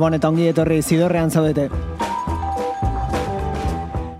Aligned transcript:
Gabon 0.00 0.14
eta 0.16 0.30
ongi 0.32 0.46
etorri 0.48 0.78
zidorrean 0.80 1.28
zaudete. 1.28 1.66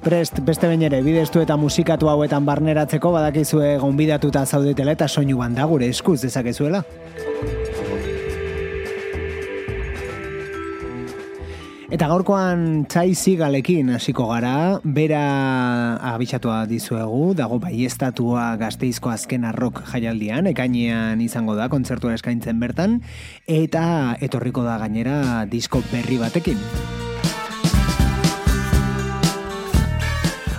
Prest, 0.04 0.42
beste 0.44 0.68
bain 0.68 0.82
ere, 0.84 0.98
bidestu 1.00 1.40
eta 1.40 1.56
musikatu 1.56 2.10
hauetan 2.12 2.44
barneratzeko 2.44 3.14
badakizue 3.14 3.70
gonbidatuta 3.80 4.42
zaudetela 4.44 4.92
eta 4.92 5.08
soinu 5.08 5.38
banda 5.40 5.64
gure 5.70 5.88
eskuz 5.88 6.18
dezakezuela. 6.26 6.82
Eta 11.90 12.06
gaurkoan 12.06 12.84
txai 12.86 13.16
zigalekin 13.18 13.88
hasiko 13.96 14.28
gara, 14.30 14.78
bera 14.86 15.22
abitxatua 16.12 16.60
dizuegu, 16.70 17.32
dago 17.34 17.58
baiestatua 17.58 18.44
gazteizko 18.60 19.10
azken 19.10 19.42
arrok 19.48 19.80
jaialdian, 19.90 20.46
ekainean 20.52 21.18
izango 21.18 21.58
da 21.58 21.66
kontzertua 21.72 22.14
eskaintzen 22.14 22.62
bertan, 22.62 23.00
eta 23.50 24.14
etorriko 24.22 24.62
da 24.62 24.78
gainera 24.78 25.42
disko 25.50 25.82
berri 25.90 26.22
batekin. 26.22 26.62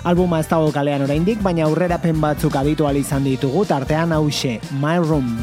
Albuma 0.04 0.44
ez 0.44 0.50
dago 0.52 0.68
kalean 0.68 1.08
oraindik, 1.08 1.40
baina 1.40 1.64
aurrerapen 1.64 2.20
batzuk 2.20 2.60
aditu 2.60 2.84
izan 2.92 3.24
ditugu, 3.24 3.64
tartean 3.64 4.12
hause, 4.12 4.60
My 4.76 4.98
Room. 4.98 5.38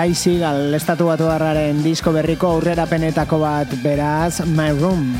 Saizigal 0.00 0.72
estatu 0.72 1.10
batu 1.10 1.26
harraren 1.28 1.82
disko 1.84 2.08
berriko 2.14 2.54
aurrerapenetako 2.54 3.36
bat 3.42 3.74
beraz 3.82 4.40
My 4.48 4.70
Room. 4.72 5.10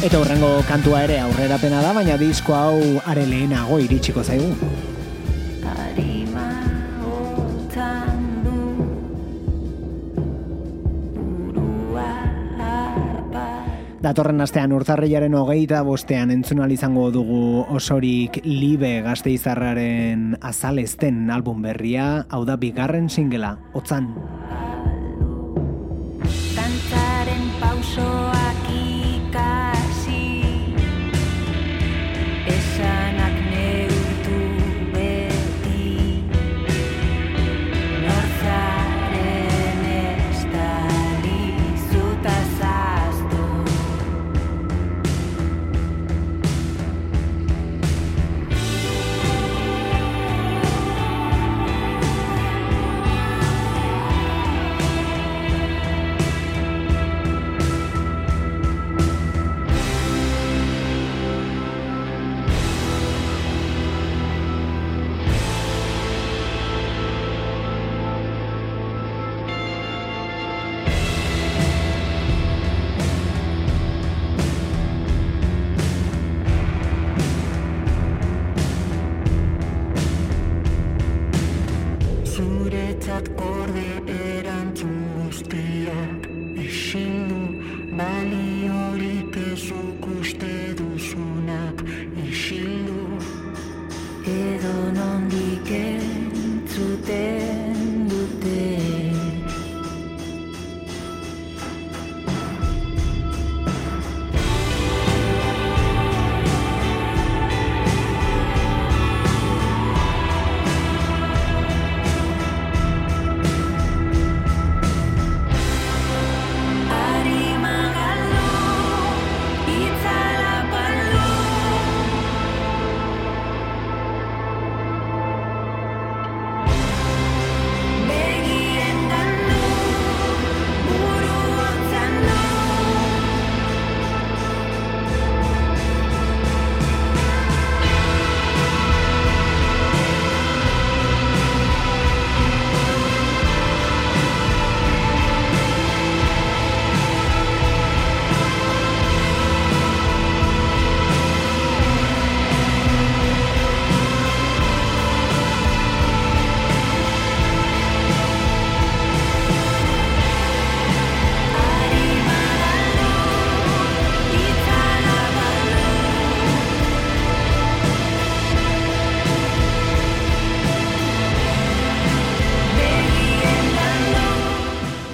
Eta 0.00 0.16
horrengo 0.16 0.54
kantua 0.64 1.04
ere 1.04 1.20
aurrerapena 1.26 1.84
da, 1.84 1.92
baina 1.92 2.16
disko 2.16 2.56
hau 2.56 2.80
are 3.04 3.28
lehenago 3.28 3.82
iritsiko 3.84 4.24
zaigu. 4.24 4.77
Datorren 14.08 14.40
astean 14.40 14.72
urtarrilaren 14.72 15.34
hogeita 15.36 15.82
bostean 15.84 16.30
entzunal 16.32 16.70
izango 16.72 17.10
dugu 17.12 17.66
osorik 17.76 18.38
libe 18.46 19.02
gazteizarraren 19.04 20.30
azalezten 20.40 21.28
album 21.34 21.60
berria, 21.66 22.06
hau 22.32 22.40
da 22.48 22.56
bigarren 22.56 23.12
singela, 23.12 23.58
otzan. 23.76 24.08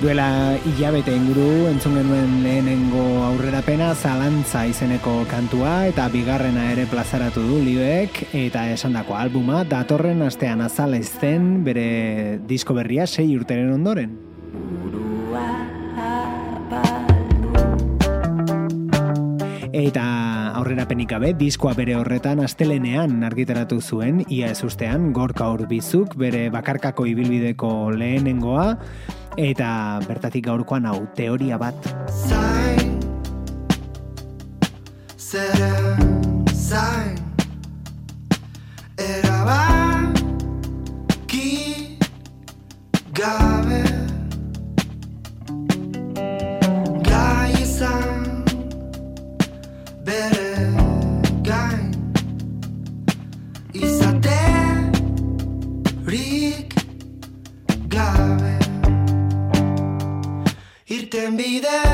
Duela 0.04 0.58
hilabete 0.68 1.14
inguru 1.16 1.64
entzun 1.70 1.94
genuen 1.96 2.32
lehenengo 2.44 3.04
aurrerapena 3.24 3.86
zalantza 3.96 4.66
izeneko 4.68 5.14
kantua 5.30 5.86
eta 5.88 6.10
bigarrena 6.12 6.66
ere 6.74 6.84
plazaratu 6.90 7.40
du 7.40 7.62
libeek 7.64 8.20
eta 8.36 8.66
esandako 8.74 9.16
albuma 9.16 9.62
datorren 9.64 10.20
astean 10.26 10.60
azalezten 10.60 11.64
bere 11.64 11.86
disko 12.44 12.76
berria 12.76 13.06
sei 13.06 13.30
urteren 13.32 13.72
ondoren. 13.78 14.12
Eta 19.72 20.04
aurrerapenik 20.60 21.08
gabe 21.16 21.32
diskoa 21.38 21.72
bere 21.74 21.96
horretan 21.96 22.44
astelenean 22.44 23.24
argitaratu 23.24 23.80
zuen 23.80 24.20
ia 24.28 24.52
ez 24.52 24.60
ustean 24.68 25.14
gorka 25.16 25.48
urbizuk 25.56 26.14
bere 26.20 26.50
bakarkako 26.52 27.08
ibilbideko 27.10 27.72
lehenengoa 27.96 28.68
Eta 29.34 29.98
bertatik 30.06 30.44
gaurkoan 30.46 30.86
hau 30.86 31.00
teoria 31.18 31.56
bat. 31.58 31.74
Zain, 32.06 32.92
zeren, 35.18 36.44
zain, 36.54 37.18
erabat, 38.94 40.22
ki, 41.26 41.98
gabe, 43.10 43.83
then 61.14 61.36
be 61.36 61.60
there. 61.60 61.93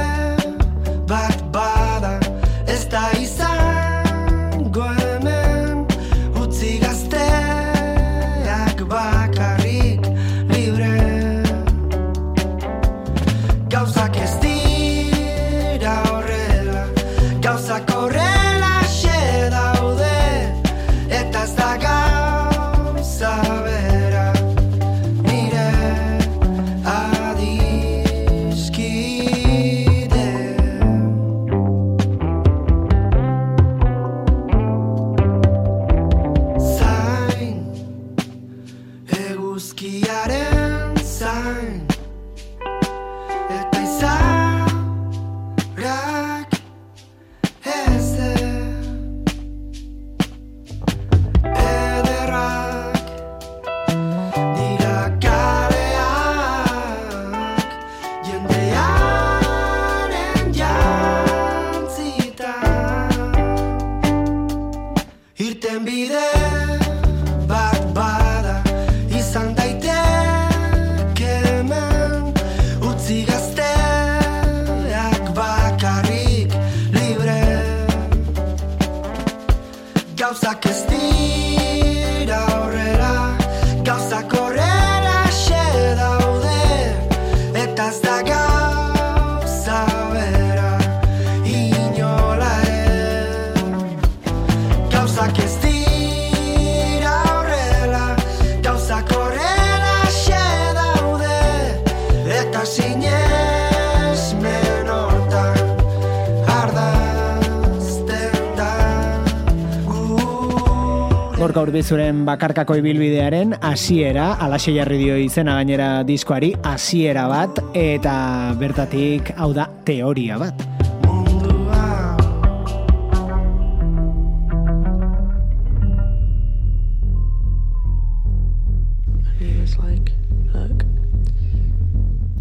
Gorka 111.80 111.94
urbizuren 111.96 112.26
bakarkako 112.28 112.74
ibilbidearen 112.76 113.54
hasiera, 113.64 114.34
alaxe 114.44 114.74
jarri 114.74 114.98
dio 115.00 115.16
izena 115.16 115.54
gainera 115.56 116.04
diskoari, 116.04 116.52
hasiera 116.62 117.24
bat, 117.32 117.62
eta 117.72 118.52
bertatik 118.60 119.32
hau 119.38 119.54
da 119.56 119.64
teoria 119.88 120.36
bat. 120.36 120.68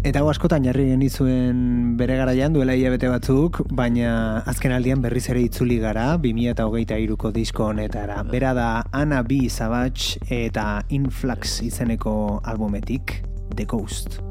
Eta 0.00 0.22
askotan 0.24 0.64
jarri 0.64 0.86
genizuen 0.88 1.58
bere 1.98 2.14
garaian 2.16 2.54
duela 2.54 2.72
hilabete 2.72 3.10
batzuk, 3.12 3.58
baina 3.76 4.40
azken 4.48 4.72
aldian 4.72 5.02
berriz 5.04 5.26
ere 5.28 5.42
itzuli 5.44 5.76
gara, 5.82 6.14
2008 6.16 6.96
iruko 7.04 7.28
disko 7.34 7.66
honetara. 7.66 8.22
Bera 8.24 8.54
da 8.56 8.68
Ana 8.96 9.20
B. 9.22 9.42
Savage 9.52 10.16
eta 10.32 10.80
Influx 10.88 11.60
izeneko 11.66 12.40
albumetik, 12.48 13.18
The 13.54 13.66
Ghost. 13.66 14.22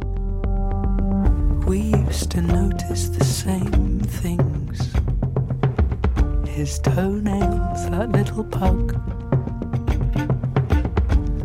We 1.67 1.93
used 1.93 2.31
to 2.31 2.41
notice 2.41 3.09
the 3.09 3.23
same 3.23 3.99
things 3.99 4.89
His 6.49 6.79
toenails, 6.79 7.85
that 7.91 8.11
little 8.11 8.43
pug 8.43 8.95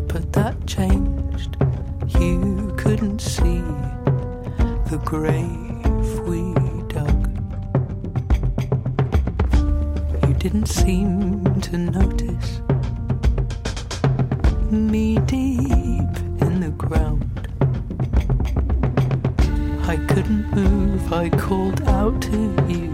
But 0.07 0.33
that 0.33 0.55
changed 0.65 1.57
You 2.19 2.73
couldn't 2.75 3.19
see 3.21 3.61
the 4.89 4.97
grave 4.99 6.19
we 6.27 6.53
dug. 6.93 7.21
You 10.27 10.33
didn't 10.35 10.67
seem 10.67 11.43
to 11.61 11.77
notice 11.77 12.61
me 14.69 15.17
deep 15.25 16.13
in 16.45 16.59
the 16.59 16.71
ground. 16.77 17.23
I 19.87 19.97
couldn't 20.07 20.51
move, 20.53 21.11
I 21.11 21.29
called 21.29 21.81
out 21.87 22.21
to 22.23 22.37
you, 22.67 22.93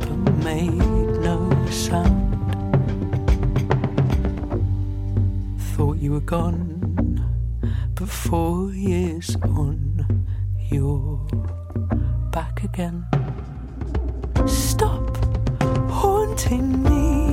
but 0.00 0.34
made 0.44 0.72
no 1.22 1.50
sound. 1.70 2.26
Thought 5.76 5.98
you 5.98 6.12
were 6.12 6.20
gone, 6.20 7.22
but 7.94 8.08
four 8.08 8.72
years 8.72 9.36
on 9.42 9.89
you're 10.70 11.18
back 12.30 12.62
again. 12.62 13.06
Stop 14.46 15.16
haunting 15.90 16.82
me, 16.82 17.29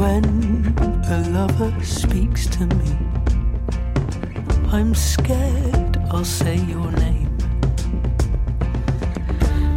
when 0.00 0.24
a 1.08 1.18
lover 1.28 1.70
speaks 1.84 2.46
to 2.46 2.64
me. 2.64 2.90
I'm 4.72 4.94
scared 4.94 5.98
I'll 6.10 6.24
say 6.24 6.56
your 6.56 6.90
name. 6.92 7.28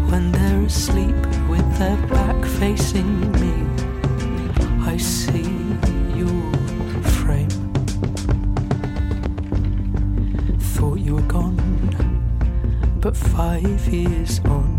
When 0.10 0.32
they're 0.32 0.62
asleep 0.62 1.22
with 1.50 1.68
their 1.78 1.98
back 2.08 2.40
facing 2.58 3.12
me, 3.42 3.56
I 4.92 4.96
see 4.96 5.52
your 6.16 6.42
frame. 7.20 7.50
Thought 10.76 11.00
you 11.00 11.16
were 11.16 11.30
gone, 11.38 11.60
but 13.02 13.18
five 13.18 13.82
years 13.90 14.40
on. 14.46 14.73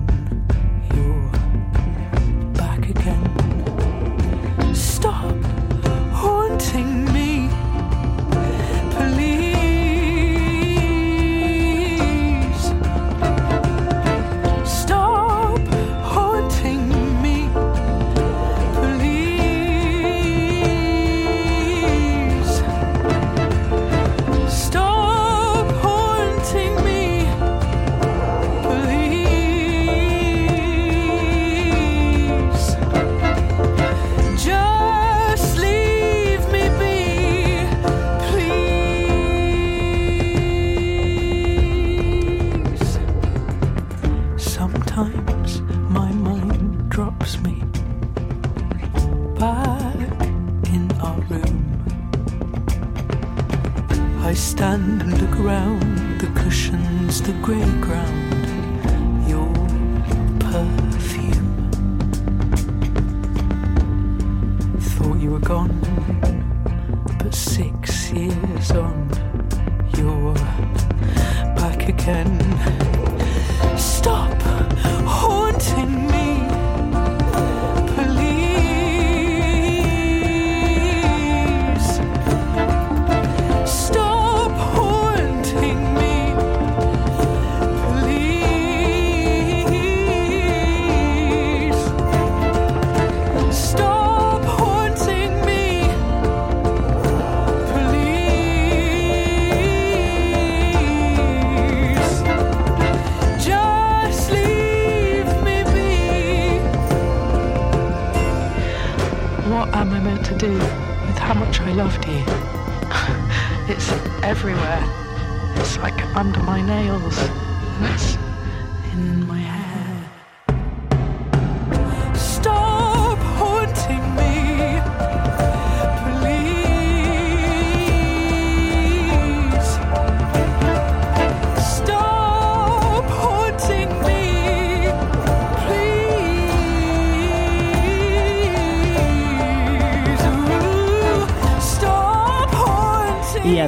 ground. 68.94 69.23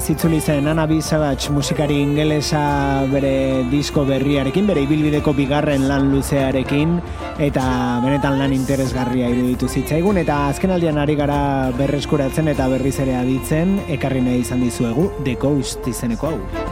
Ia 0.06 0.14
zitzuli 0.14 0.38
zen 0.40 0.68
Ana 0.70 0.84
Bizabatx 0.86 1.48
musikari 1.50 1.96
ingelesa 1.98 3.06
bere 3.10 3.64
disko 3.72 4.04
berriarekin, 4.06 4.68
bere 4.70 4.84
ibilbideko 4.86 5.32
bigarren 5.34 5.88
lan 5.90 6.12
luzearekin, 6.12 7.00
eta 7.42 7.64
benetan 8.04 8.38
lan 8.38 8.54
interesgarria 8.54 9.32
iruditu 9.34 9.66
zitzaigun, 9.66 10.22
eta 10.22 10.38
azken 10.52 10.76
aldean 10.76 11.02
ari 11.02 11.18
gara 11.18 11.72
berreskuratzen 11.74 12.54
eta 12.54 12.70
berriz 12.70 13.00
ere 13.02 13.18
aditzen, 13.18 13.80
ekarri 13.98 14.22
nahi 14.22 14.46
izan 14.46 14.62
dizuegu, 14.62 15.10
The 15.24 15.34
Ghost 15.42 15.90
izeneko 15.90 16.30
hau. 16.30 16.65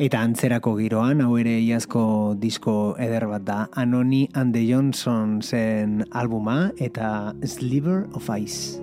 Eta 0.00 0.22
antzerako 0.24 0.78
giroan, 0.78 1.18
hau 1.20 1.34
ere 1.36 1.58
iazko 1.60 2.32
disko 2.40 2.94
eder 3.04 3.26
bat 3.28 3.42
da, 3.44 3.56
Anoni 3.76 4.22
and 4.32 4.54
the 4.56 4.62
Johnson 4.64 5.42
zen 5.44 6.06
albuma 6.16 6.70
eta 6.80 7.34
Sliver 7.44 8.06
of 8.16 8.30
Ice. 8.32 8.80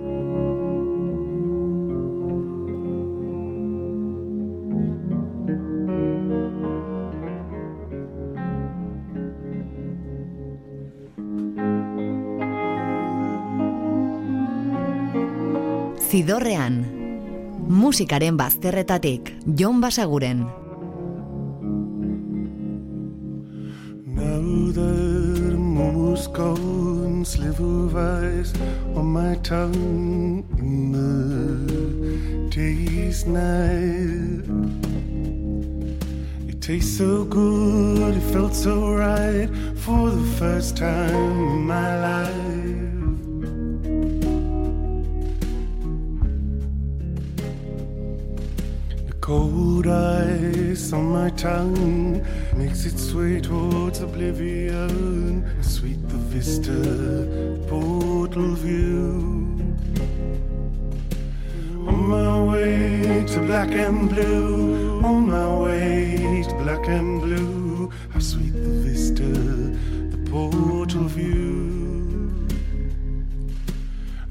Zidorrean, 15.98 16.78
musikaren 17.66 18.38
bazterretatik, 18.38 19.34
Jon 19.58 19.82
Basaguren. 19.82 20.67
Of 27.60 27.96
ice 27.96 28.52
on 28.94 29.06
my 29.06 29.34
tongue 29.36 30.44
in 30.58 30.92
the 30.92 32.48
day's 32.54 33.26
night. 33.26 34.44
It 36.48 36.60
tastes 36.60 36.96
so 36.96 37.24
good, 37.24 38.16
it 38.16 38.32
felt 38.32 38.54
so 38.54 38.94
right 38.94 39.48
for 39.76 40.10
the 40.10 40.26
first 40.38 40.76
time 40.76 41.14
in 41.14 41.66
my 41.66 42.00
life. 42.00 42.34
The 49.06 49.14
cold 49.20 49.86
ice 49.88 50.92
on 50.92 51.12
my 51.12 51.30
tongue 51.30 52.24
makes 52.56 52.84
its 52.84 53.12
way 53.12 53.40
towards 53.40 54.00
oblivion. 54.00 55.44
Sweet 55.62 56.07
vista, 56.28 56.78
portal 57.68 58.54
view. 58.54 59.56
On 61.88 61.98
my 62.08 62.44
way 62.44 63.24
to 63.26 63.40
black 63.40 63.72
and 63.72 64.10
blue, 64.10 65.00
on 65.02 65.30
my 65.30 65.48
way 65.64 66.44
to 66.46 66.54
black 66.62 66.86
and 66.88 67.20
blue. 67.22 67.90
How 68.12 68.20
sweet 68.20 68.52
the 68.52 68.74
vista, 68.84 69.22
the 69.22 70.30
portal 70.30 71.04
view. 71.04 72.46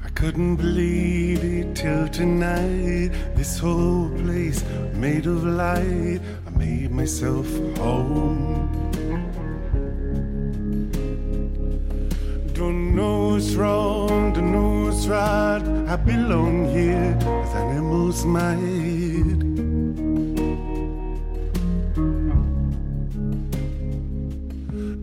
I 0.04 0.08
couldn't 0.10 0.56
believe 0.56 1.42
it 1.42 1.74
till 1.74 2.08
tonight. 2.08 3.10
This 3.34 3.58
whole 3.58 4.08
place 4.22 4.64
made 4.94 5.26
of 5.26 5.44
light 5.44 6.20
I 6.46 6.50
made 6.56 6.92
myself 6.92 7.48
home. 7.76 8.87
Don't 12.58 12.96
know 12.96 13.28
what's 13.28 13.54
wrong, 13.54 14.32
don't 14.32 14.50
know 14.50 14.86
what's 14.86 15.06
right. 15.06 15.62
I 15.86 15.94
belong 15.94 16.68
here 16.68 17.16
as 17.22 17.54
animals 17.54 18.24
might. 18.24 18.58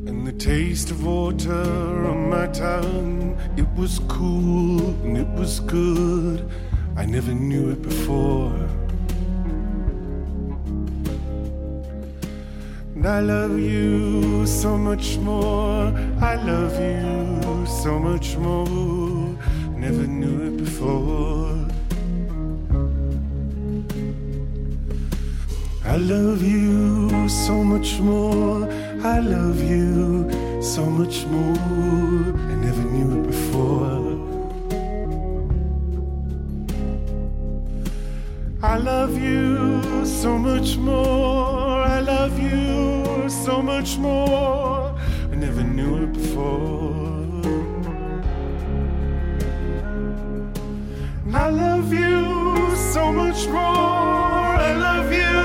And 0.10 0.28
the 0.28 0.34
taste 0.34 0.92
of 0.92 1.06
water 1.06 2.06
on 2.10 2.30
my 2.30 2.48
tongue, 2.48 3.38
it 3.56 3.70
was 3.80 4.02
cool 4.10 4.90
and 5.06 5.18
it 5.18 5.30
was 5.40 5.62
good. 5.62 6.52
I 6.98 7.06
never 7.06 7.34
knew 7.34 7.70
it 7.70 7.82
before. 7.82 8.65
I 13.08 13.20
love 13.20 13.60
you 13.60 14.48
so 14.48 14.76
much 14.78 15.18
more. 15.18 15.94
I 16.20 16.36
love 16.36 16.74
you 16.74 17.68
so 17.68 18.00
much 18.00 18.36
more. 18.38 19.38
Never 19.78 20.08
knew 20.08 20.48
it 20.48 20.58
before. 20.58 21.68
I 25.86 25.98
love 25.98 26.42
you 26.42 27.30
so 27.30 27.64
much 27.64 28.00
more. 28.00 28.68
I 29.04 29.20
love 29.20 29.62
you 29.62 30.62
so 30.62 30.86
much 30.86 31.26
more. 31.28 32.34
I 32.52 32.56
never 32.56 32.84
knew 32.94 33.20
it 33.20 33.28
before. 33.28 34.02
I 38.64 38.78
love 38.78 39.16
you 39.16 40.06
so 40.06 40.40
much 40.40 40.78
more. 40.78 41.65
So 43.46 43.62
much 43.62 43.98
more. 44.00 44.98
I 45.32 45.36
never 45.36 45.62
knew 45.62 46.02
it 46.02 46.14
before. 46.14 47.22
I 51.32 51.50
love 51.52 51.94
you 51.94 52.26
so 52.92 53.14
much 53.14 53.46
more. 53.46 54.58
I 54.58 54.74
love 54.74 55.14
you 55.14 55.38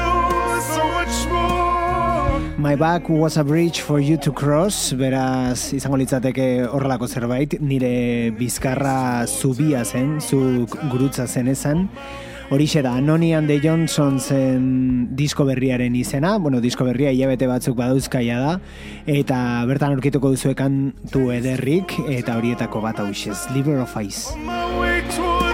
so 0.72 0.82
much 0.96 1.28
more. 1.28 2.40
My 2.56 2.74
back 2.74 3.10
was 3.10 3.36
a 3.36 3.44
bridge 3.44 3.82
for 3.82 4.00
you 4.00 4.16
to 4.16 4.32
cross, 4.32 4.94
beraz 4.96 5.74
izango 5.76 6.00
litzateke 6.00 6.70
horrelako 6.72 7.04
zerbait, 7.06 7.60
nire 7.60 8.32
bizkarra 8.32 9.26
zubia 9.28 9.84
zen, 9.84 10.22
zu 10.24 10.64
gurutza 10.88 11.28
zen 11.28 11.52
esan. 11.52 11.90
Horixe 12.50 12.82
da, 12.82 13.00
Noni 13.00 13.32
and 13.32 13.46
the 13.46 13.60
Johnson 13.62 14.18
zen 14.18 15.14
disko 15.14 15.44
berriaren 15.46 15.94
izena, 15.94 16.32
bueno, 16.42 16.58
disko 16.60 16.82
berria 16.82 17.12
hilabete 17.14 17.46
batzuk 17.46 17.76
badauzkaia 17.78 18.40
da, 18.42 18.56
eta 19.06 19.38
bertan 19.70 19.94
aurkituko 19.94 20.32
duzuekan 20.34 20.80
du 21.12 21.28
ederrik, 21.30 21.94
eta 22.10 22.34
horietako 22.40 22.82
bat 22.82 22.98
hau 22.98 23.06
Liver 23.54 23.78
of 23.78 23.94
Ice. 24.02 25.49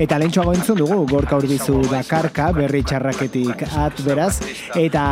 Eta 0.00 0.16
lentsuago 0.18 0.54
entzun 0.56 0.78
dugu, 0.80 0.96
gorka 1.10 1.36
urbizu 1.38 1.82
dakarka, 1.90 2.48
berri 2.56 2.80
txarraketik 2.82 3.62
at 3.68 4.00
beraz, 4.06 4.40
eta 4.78 5.04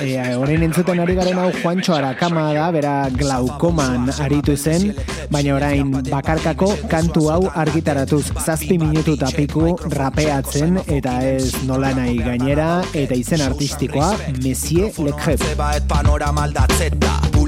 e, 0.00 0.14
entzuten 0.54 1.02
ari 1.02 1.16
garen 1.18 1.40
hau 1.42 1.50
Juancho 1.58 1.96
Arakama 1.96 2.46
da, 2.54 2.70
bera 2.74 2.94
glaukoman 3.10 4.08
aritu 4.22 4.56
zen, 4.56 4.94
baina 5.30 5.56
orain 5.56 5.90
bakarkako 6.08 6.70
kantu 6.88 7.28
hau 7.34 7.42
argitaratuz 7.64 8.24
zazpi 8.44 8.78
minutu 8.78 9.16
tapiku 9.20 9.76
rapeatzen, 9.96 10.80
eta 10.86 11.18
ez 11.26 11.64
nola 11.66 11.92
nahi 11.98 12.18
gainera, 12.22 12.70
eta 12.94 13.18
izen 13.18 13.42
artistikoa, 13.42 14.14
Messie 14.42 14.92
Lekrep. 15.02 15.42
panorama 15.88 16.46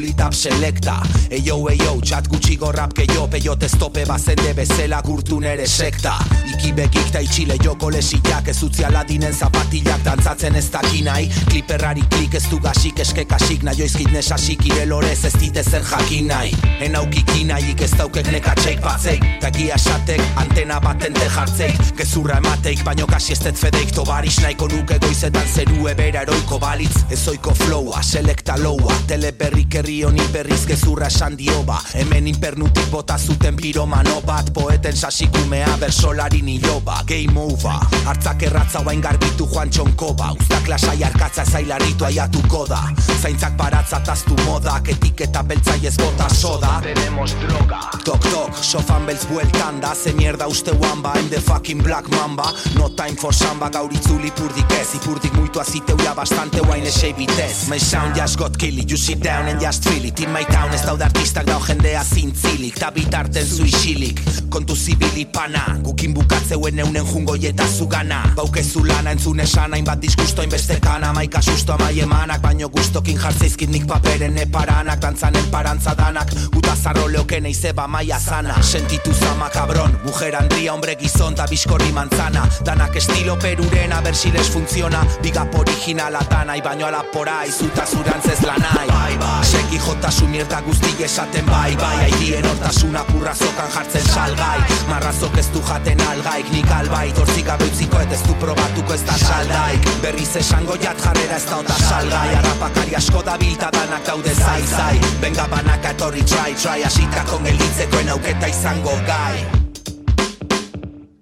bulitap 0.04 0.34
selekta, 0.36 0.98
eio, 1.32 1.56
eio, 1.72 1.94
txat 2.04 2.26
gutxi 2.28 2.58
gorrap 2.60 2.92
keio, 2.92 3.24
peiote 3.32 3.70
stope 3.72 4.04
bazende 4.04 4.52
bezela 4.52 5.00
gurtu 5.00 5.38
nere 5.40 5.64
sekta. 5.66 6.18
Iki 6.44 6.72
begik 6.76 7.08
da 7.12 7.22
itxile 7.24 7.56
joko 7.62 7.88
lesiak 7.90 8.48
Ez 8.48 8.58
utzi 8.62 8.84
aladinen 8.84 9.32
zapatilak 9.32 10.02
dantzatzen 10.04 10.54
ez 10.58 10.66
dakinai 10.70 11.24
Kliperrari 11.48 12.04
klik 12.12 12.34
ez 12.36 12.44
du 12.50 12.58
gasik 12.62 13.00
eske 13.00 13.24
kasik 13.28 13.64
Naio 13.64 13.86
izkit 13.88 14.10
nesasik 14.12 14.64
irelorez 14.68 15.24
ez 15.24 15.32
dite 15.40 15.64
zer 15.64 15.82
jakin 15.88 16.28
nahi. 16.28 16.52
En 16.84 16.96
aukiki 17.00 17.44
nahi 17.48 17.74
ez 17.80 17.90
daukek 17.96 18.30
nekatxeik 18.32 18.82
batzeik 18.84 19.24
Tagia 19.40 19.74
esatek 19.74 20.20
antena 20.36 20.80
baten 20.80 21.14
te 21.14 21.28
jartzeik 21.36 21.80
Gezurra 21.96 22.38
emateik 22.42 22.84
baino 22.84 23.06
kasi 23.06 23.32
ez 23.32 23.40
det 23.40 23.56
fedeik. 23.56 23.94
Tobaris 23.94 24.38
nahiko 24.42 24.68
nuke 24.68 24.98
goizetan 25.00 25.48
zeru 25.48 25.88
ebera 25.88 26.22
eroiko 26.22 26.58
balitz. 26.58 27.04
Ez 27.10 27.22
oiko 27.28 27.54
flowa, 27.54 28.02
selekta 28.02 28.58
loua 28.60 28.94
Teleberrik 29.08 29.74
herri 29.80 29.93
honi 30.02 30.22
berriz 30.32 30.64
gezurra 30.66 31.06
esan 31.06 31.36
dio 31.36 31.62
ba. 31.62 31.78
Hemen 31.94 32.26
inpernutik 32.26 32.90
bota 32.90 33.18
zuten 33.18 33.56
piromano 33.56 34.20
bat. 34.26 34.52
Poeten 34.52 34.96
sasikumea 34.96 35.76
bersolari 35.80 36.42
nilo 36.42 36.80
ba. 36.80 37.02
Game 37.06 37.38
over. 37.40 37.84
Artzak 38.06 38.42
erratza 38.42 38.82
bain 38.82 39.00
garbitu 39.00 39.46
joan 39.52 39.70
txonko 39.70 40.14
ba. 40.14 40.32
Uztak 40.32 40.68
lasai 40.68 41.04
arkatza 41.04 41.44
zailaritu 41.44 42.04
aiatuko 42.04 42.66
da. 42.68 42.80
Zaintzak 43.20 43.56
baratza 43.56 44.00
taztu 44.00 44.36
modak. 44.46 44.88
Etiketa 44.88 45.42
beltza 45.42 45.76
ez 45.82 45.96
bota 45.96 46.28
soda. 46.28 46.80
Tenemos 46.82 47.36
droga. 47.42 47.80
Tok 48.04 48.28
tok, 48.30 48.56
sofan 48.60 49.06
beltz 49.06 49.26
bueltan 49.30 49.80
da. 49.80 49.94
Ze 49.94 50.12
mierda 50.12 50.48
uste 50.48 50.72
wamba, 50.80 51.12
I'm 51.16 51.28
the 51.28 51.40
fucking 51.40 51.82
black 51.82 52.08
mamba. 52.10 52.52
No 52.74 52.88
time 52.88 53.16
for 53.16 53.32
samba, 53.32 53.70
gauritzu 53.70 54.18
lipurdik 54.18 54.70
ez. 54.80 54.94
Ipurdik 54.94 55.32
muitu 55.34 55.60
aziteuia 55.60 56.14
bastante 56.14 56.60
wine 56.60 56.88
esei 56.88 57.12
bitez 57.12 57.68
My 57.68 57.78
sound 57.78 58.16
just 58.16 58.38
got 58.38 58.56
killy, 58.58 58.84
you 58.88 58.96
sit 58.96 59.20
down 59.20 59.48
and 59.48 59.60
just 59.60 59.73
feel 59.82 60.04
it 60.04 60.20
In 60.20 60.30
my 60.32 60.44
town 60.44 60.72
ez 60.72 60.82
daude 60.84 61.04
artistak 61.04 61.46
dau 61.46 61.60
jendea 61.60 62.02
zintzilik 62.04 62.78
Ta 62.78 62.90
bitarten 62.90 63.46
zu 63.46 63.64
isilik, 63.64 64.20
kontu 64.50 64.76
zibili 64.76 65.24
pana 65.26 65.78
Gukin 65.82 66.14
bukatzeuen 66.14 66.78
eunen 66.78 67.06
jungo 67.06 67.34
eta 67.34 67.66
zugana. 67.66 68.22
Baukezu 68.36 68.84
lana 68.84 69.10
entzun 69.10 69.40
esan 69.40 69.72
hainbat 69.72 70.00
diskusto 70.00 70.42
inbeste 70.42 70.78
kana 70.80 71.12
Maika 71.12 71.42
susto 71.42 71.72
amai 71.72 72.00
emanak, 72.00 72.42
baino 72.42 72.68
gustokin 72.68 73.18
jartzeizkit 73.18 73.70
nik 73.70 73.86
paperen 73.86 74.38
eparanak 74.38 75.00
Dantzanen 75.00 75.50
parantza 75.50 75.94
danak, 75.94 76.30
guta 76.52 76.76
zarro 76.76 77.08
leoken 77.08 77.46
eizeba 77.46 77.86
maia 77.88 78.18
zana 78.20 78.62
Sentitu 78.62 79.12
zama 79.14 79.50
kabron, 79.50 79.98
mujer 80.04 80.36
andria, 80.36 80.72
hombre 80.72 80.96
gizon 81.00 81.34
ta 81.34 81.46
biskorri 81.50 81.92
manzana. 81.92 82.46
Danak 82.64 82.96
estilo 82.96 83.36
perurena, 83.38 84.00
bersiles 84.00 84.48
funtziona 84.50 85.04
Bigap 85.22 85.54
originala 85.58 86.24
tanai, 86.28 86.60
baino 86.62 86.86
alapora 86.86 87.44
izuta 87.46 87.86
zurantzez 87.86 88.40
lanai 88.42 88.86
Bai, 88.88 89.16
bai, 89.18 89.63
seki 89.64 89.78
jota 89.78 90.10
su 90.10 90.26
mierda 90.26 90.60
guzti 90.60 91.04
esaten 91.04 91.46
bai, 91.46 91.76
bai. 91.76 92.04
Aidien 92.04 92.44
hortasuna 92.46 93.04
purra 93.04 93.34
zokan 93.34 93.70
jartzen 93.70 94.02
salgai. 94.02 94.60
Marrazok 94.88 95.38
ez 95.38 95.48
du 95.52 95.60
jaten 95.60 96.00
algaik, 96.00 96.50
nik 96.52 96.70
albai 96.70 97.12
Tortzik 97.12 97.48
abeutziko 97.48 98.00
ez 98.00 98.22
du 98.26 98.34
probatuko 98.34 98.94
ez 98.94 99.02
da 99.06 99.16
saldaik. 99.18 99.88
Berriz 100.02 100.36
esango 100.36 100.76
jat 100.76 100.98
jarrera 101.00 101.36
ez 101.36 101.46
da 101.46 101.58
ota 101.58 101.78
salgai. 101.88 102.34
Arrapakari 102.34 102.96
asko 102.96 103.22
da 103.22 103.36
bilta 103.38 103.70
danak 103.70 104.06
daude 104.06 104.34
zai 104.34 104.62
zai. 104.66 105.00
Benga 105.20 105.48
banaka 105.48 105.90
etorri 105.90 106.24
try 106.24 106.54
try. 106.54 106.84
Asita 106.84 107.24
kon 107.30 107.44
gelitzekoen 107.44 108.08
auketa 108.08 108.48
izango 108.48 108.98
gai. 109.06 109.44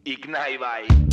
Ignai 0.04 0.58
bai 0.58 1.11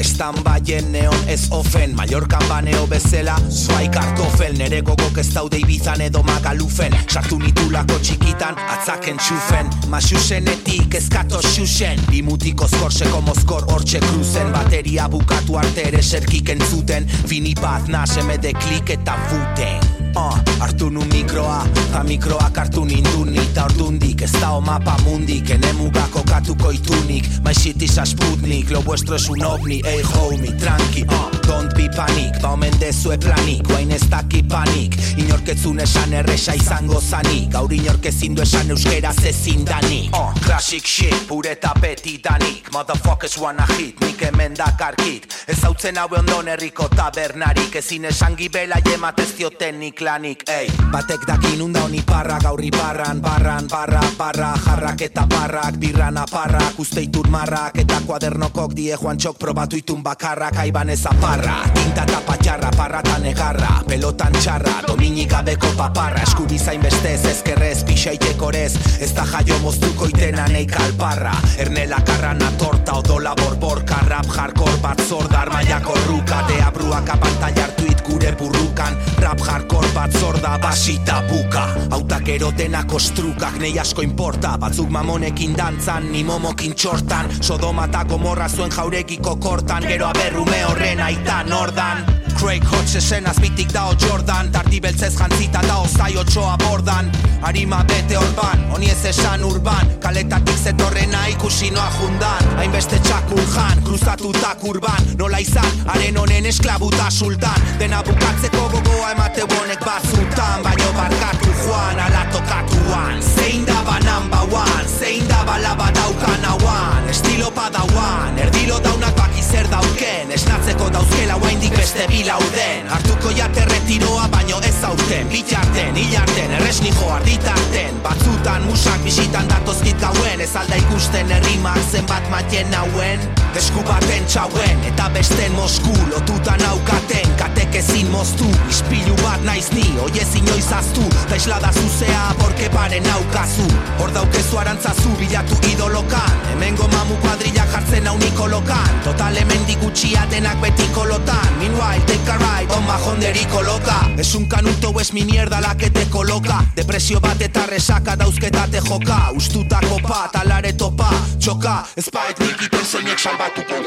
Estan 0.00 0.38
baien 0.44 0.86
neon 0.92 1.28
ez 1.28 1.50
ofen 1.52 1.92
Mallorcan 1.96 2.46
baneo 2.48 2.86
bezela 2.88 3.34
Zuai 3.52 3.90
kartofel 3.92 4.56
Nere 4.56 4.80
gogok 4.80 5.20
ez 5.20 5.26
daude 5.34 5.60
ibizan 5.60 6.00
edo 6.00 6.22
magalufen. 6.24 6.96
Sartu 7.04 7.36
nitulako 7.42 8.00
txikitan 8.00 8.56
Atzaken 8.78 9.20
txufen. 9.20 9.68
Masusenetik 9.92 10.96
ezkato 10.96 11.44
xusen 11.44 12.00
Bimutiko 12.08 12.68
skorseko 12.72 13.20
mozkor 13.28 13.68
hortxe 13.68 14.00
kruzen. 14.08 14.54
Bateria 14.56 15.08
bukatu 15.12 15.60
arte 15.60 15.90
ere 15.92 16.02
serkik 16.02 16.56
entzuten 16.56 17.08
Fini 17.26 17.52
bat 17.60 17.92
nasemede 17.92 18.56
klik 18.56 18.96
eta 18.96 19.20
futen 19.28 19.99
Uh, 20.16 20.34
hartu 20.58 20.90
nu 20.90 21.04
mikroa, 21.12 21.66
ta 21.92 22.02
mikroak 22.02 22.56
hartu 22.56 22.84
ninduni 22.84 23.40
Ta 23.54 23.64
ordundik, 23.64 24.22
ez 24.22 24.32
da 24.32 24.60
mapa 24.60 24.96
mundik 25.04 25.50
Ene 25.50 25.72
mugako 25.72 26.22
katuko 26.26 26.72
itunik. 26.72 27.28
My 27.44 27.52
shit 27.52 27.82
is 27.82 27.98
a 27.98 28.04
sputnik, 28.04 28.70
lo 28.70 28.80
vuestro 28.80 29.14
es 29.14 29.28
un 29.28 29.44
ovni 29.44 29.80
Ey 29.84 30.02
homie, 30.02 30.52
tranqui, 30.58 31.04
uh, 31.08 31.30
don't 31.46 31.72
be 31.74 31.88
panic 31.94 32.40
Ba 32.42 32.52
omen 32.52 32.74
dezue 32.80 33.18
planik, 33.18 33.62
guain 33.68 33.90
ez 33.90 34.02
daki 34.10 34.42
panik. 34.42 34.98
Inorketzun 35.16 35.80
esan 35.80 36.12
erresa 36.12 36.54
izango 36.54 37.00
zanik 37.00 37.52
Gaur 37.52 37.72
inorkezin 37.72 38.34
du 38.34 38.42
esan 38.42 38.70
euskera 38.70 39.12
zezin 39.12 39.64
danik. 39.64 40.10
Uh, 40.16 40.34
Classic 40.42 40.84
shit, 40.84 41.26
pure 41.28 41.54
tapeti 41.54 42.18
danik 42.18 42.72
Motherfuckers 42.72 43.38
wanna 43.38 43.66
hit, 43.76 44.00
nik 44.00 44.20
hemen 44.26 44.58
dakarkit 44.58 45.30
Ez 45.46 45.60
hautzen 45.62 45.96
haue 46.02 46.18
ondon 46.18 46.50
herriko 46.50 46.88
tabernarik 46.96 47.78
Ezin 47.78 48.10
esan 48.10 48.34
gibela 48.36 48.82
jematez 48.84 49.30
diotenik 49.38 49.99
lanik, 50.00 50.42
ey. 50.48 50.68
Batek 50.90 51.26
dakin 51.26 51.62
unda 51.62 51.84
honi 51.84 52.02
parra, 52.02 52.38
gaurri 52.42 52.70
barran, 52.70 53.20
barran, 53.20 53.66
barra, 53.68 54.00
barra 54.18 54.54
Jarrak 54.64 55.02
eta 55.02 55.26
barrak, 55.26 55.76
birran 55.78 56.18
aparrak, 56.18 56.78
uste 56.78 57.02
itur 57.02 57.28
marrak 57.30 57.78
Eta 57.78 58.00
kuadernokok 58.06 58.74
die 58.74 58.96
joan 58.96 59.18
txok 59.18 59.38
probatu 59.38 59.76
itun 59.76 60.02
bakarrak 60.02 60.58
Aiban 60.58 60.90
ez 60.90 61.04
aparra, 61.06 61.62
tinta 61.74 62.02
eta 62.08 62.20
patxarra, 62.26 62.70
parra 62.76 63.00
eta 63.04 63.18
negarra 63.18 63.70
Pelotan 63.86 64.32
txarra, 64.32 64.80
domini 64.88 65.26
gabeko 65.26 65.70
paparra 65.78 66.24
Eskuri 66.26 66.58
zain 66.58 66.82
bestez, 66.82 67.24
ezkerrez, 67.30 67.84
pixaitekorez 67.84 68.72
Ez 69.00 69.12
da 69.14 69.24
jaio 69.24 69.58
moztuko 69.62 70.08
itena 70.10 70.46
nei 70.48 70.66
kalparra. 70.66 71.36
Ernela 71.58 72.00
karrana 72.06 72.50
torta, 72.58 72.98
odola 72.98 73.34
borborka 73.38 74.02
Rap 74.08 74.26
hardcore 74.26 74.80
bat 74.82 75.00
zordar, 75.06 75.52
maiako 75.54 75.94
ruka 76.08 76.42
Deabruak 76.48 77.14
abantai 77.14 77.54
hartu 77.60 77.86
it 77.86 78.02
gure 78.06 78.34
burrukan 78.38 78.98
Rap 79.22 79.40
hardcore 79.40 79.89
bat 79.94 80.12
zorda 80.20 80.58
basita 80.58 81.22
buka 81.28 81.64
Autak 81.90 82.28
erotenak 82.28 82.92
ostrukak 82.92 83.58
nei 83.60 83.78
asko 83.78 84.02
importa 84.02 84.56
Batzuk 84.60 84.90
mamonekin 84.90 85.56
dantzan, 85.56 86.10
ni 86.12 86.24
momokin 86.24 86.74
txortan. 86.74 87.30
Sodoma 87.40 87.86
eta 87.88 88.04
gomorra 88.04 88.48
zuen 88.48 88.70
jaurekiko 88.70 89.36
kortan. 89.40 89.86
Gero 89.88 90.10
aberrume 90.10 90.64
horren 90.68 91.00
aita 91.00 91.42
nordan 91.48 92.19
Craig 92.38 92.64
Hodgesen 92.64 93.26
azbitik 93.26 93.72
dao 93.72 93.94
Jordan 93.98 94.50
Tardi 94.52 94.80
beltzez 94.80 95.14
jantzita 95.16 95.62
dao 95.66 95.86
zai 95.88 96.16
otxoa 96.16 96.56
bordan. 96.58 97.10
Arima 97.42 97.84
bete 97.88 98.18
orban, 98.18 98.66
honi 98.72 98.90
ez 98.90 99.04
esan 99.08 99.44
urban. 99.44 99.94
Kaletatik 100.00 100.58
zetorrena 100.58 101.26
ikusi 101.32 101.70
noa 101.70 101.88
jundan. 101.96 102.50
Hainbeste 102.58 102.98
txakur 103.00 103.40
jan, 103.54 103.80
kruzatutak 103.86 104.64
urban. 104.64 105.08
Nola 105.16 105.40
izan, 105.40 105.70
haren 105.86 106.18
honen 106.20 106.46
esklabuta 106.46 107.08
sultan. 107.10 107.64
Dena 107.78 108.02
bukatzeko 108.04 108.68
gogoa 108.74 109.14
emate 109.14 109.46
bonek 109.48 109.80
batzutan. 109.86 110.60
Baino 110.66 110.92
barkatu 110.98 111.54
joan, 111.64 112.00
ala 112.00 112.26
tokatuan. 112.34 113.22
Zein 113.22 113.64
da 113.64 113.80
ba 113.88 113.96
number 114.04 114.44
one, 114.52 114.84
zein 114.98 115.26
da 115.28 115.44
ba 115.48 115.56
laba 115.62 115.88
daukan 115.96 116.44
hauan. 116.44 117.08
Estilo 117.08 117.39
padauan, 117.48 118.36
erdilo 118.38 118.78
daunak 118.84 119.16
baki 119.16 119.42
zer 119.42 119.68
dauken. 119.70 120.30
Esnatzeko 120.36 120.90
dauzkela 120.92 121.38
guaindik 121.40 121.72
beste 121.76 122.04
bilauden 122.10 122.88
Hartuko 122.90 123.30
jate 123.32 123.64
retiroa 123.64 124.28
baino 124.28 124.60
ez 124.60 124.84
aurten 124.84 125.28
Bitarten, 125.28 125.96
hilarten, 125.96 126.52
erresni 126.58 126.92
jo 126.92 127.08
arditarten. 127.14 128.00
Batzutan 128.02 128.66
musak 128.68 129.00
bisitan 129.04 129.48
datozkit 129.48 130.00
gauen. 130.00 130.40
Ez 130.40 130.54
alda 130.56 130.76
ikusten 130.76 131.30
herrimak 131.30 131.80
zenbat 131.90 132.28
matien 132.30 132.70
nauen. 132.70 133.30
Esku 133.56 133.82
baten 133.82 134.26
txauen 134.30 134.84
eta 134.86 135.08
besten 135.10 135.52
mosku 135.56 135.90
Lotutan 136.10 136.62
aukaten, 136.68 137.32
katek 137.38 137.80
ezin 137.80 138.06
moztu 138.12 138.46
Ispilu 138.70 139.16
bat 139.24 139.42
naiz 139.42 139.66
ni, 139.74 139.82
oie 140.04 140.22
inoiz 140.38 140.68
aztu 140.72 141.02
Ta 141.28 141.36
islada 141.36 141.72
zuzea, 141.74 142.22
porke 142.38 142.70
paren 142.70 143.02
naukazu 143.08 143.66
Hor 143.98 144.14
daukezu 144.14 144.58
arantzazu 144.62 145.10
bilatu 145.18 145.58
idolokan. 145.72 146.38
Hemengo 146.52 146.86
mamu 146.94 147.18
kuadrilla 147.30 147.66
jartzen 147.72 148.06
hau 148.06 148.18
nikolokan 148.18 149.00
Total 149.04 149.36
hemen 149.36 149.66
digutxia 149.66 150.26
denak 150.30 150.60
beti 150.60 150.88
kolotan 150.94 151.58
Meanwhile, 151.58 152.02
take 152.06 152.30
a 152.30 152.36
ride, 152.38 152.72
on 152.74 152.82
majonderi 152.84 153.46
koloka 153.46 154.00
Es 154.18 154.34
un 154.34 154.46
canuto 154.46 154.90
es 155.00 155.12
mi 155.12 155.24
mierda 155.24 155.60
la 155.60 155.74
que 155.76 155.88
te 155.90 156.04
coloca. 156.10 156.64
Depresio 156.76 157.20
bat 157.20 157.40
eta 157.40 157.64
resaka 157.66 158.16
dauzketa 158.16 158.66
te 158.66 158.80
joka. 158.80 159.30
Ustutako 159.34 159.96
pat, 160.02 160.36
alare 160.36 160.72
topa, 160.72 161.08
txoka. 161.38 161.86
Espait 161.96 162.38
nik 162.38 162.60
iten 162.66 162.84
zeinek 162.84 163.18
salbatuko. 163.18 163.80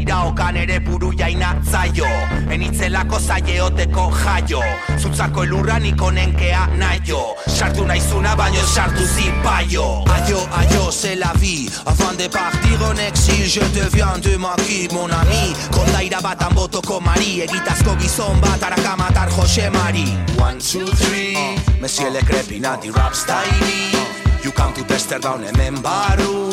Iraokan 0.00 0.56
ere 0.56 0.78
buru 0.80 1.12
jaina 1.12 1.56
zaio. 1.70 2.08
Enitzelako 2.48 3.18
zaieoteko 3.18 4.10
jaio. 4.22 4.62
Zutzako 4.98 5.44
elurra 5.44 5.78
nik 5.78 6.02
onenkea 6.02 6.66
naio. 6.78 7.36
Sartu 7.46 7.84
naizuna 7.84 8.34
baino 8.36 8.64
sartu 8.64 9.04
zipaio. 9.04 10.04
Aio, 10.14 10.40
aio, 10.56 10.90
c'est 10.90 11.16
la 11.16 11.32
vie 11.38 11.68
Afin 11.86 12.14
de 12.16 12.28
partir 12.28 12.59
exil 13.08 13.46
Je 13.46 13.60
deviens 13.74 14.18
de 14.18 14.36
maki, 14.36 14.88
mon 14.92 15.10
ami. 15.10 15.54
Kondaira 15.70 16.20
batan 16.20 16.54
botoko 16.54 17.00
mari 17.00 17.40
Egitazko 17.40 17.96
gizon 17.98 18.40
bat 18.40 18.62
araka 18.62 18.96
matar 18.96 19.28
Jose 19.30 19.70
Mari. 19.70 20.04
One, 20.38 20.58
two, 20.58 20.86
three. 20.86 21.36
Monsieur 21.80 22.10
le 22.10 22.20
crepinati 22.20 22.90
rap 22.90 23.14
style 23.14 23.99
You 24.42 24.52
come 24.52 24.72
to 24.74 24.84
Testerdown 24.84 25.44
hemen 25.44 25.82
barru 25.82 26.50